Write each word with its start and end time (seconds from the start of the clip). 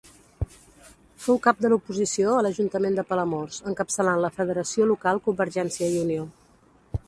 Fou 1.25 1.37
cap 1.47 1.59
de 1.65 1.71
l'oposició 1.73 2.33
a 2.37 2.41
l'ajuntament 2.47 2.97
de 3.01 3.05
Palamós, 3.11 3.61
encapçalant 3.73 4.25
la 4.25 4.33
federació 4.41 4.91
local 4.95 5.25
Convergència 5.29 5.93
i 5.97 6.05
Unió. 6.07 6.29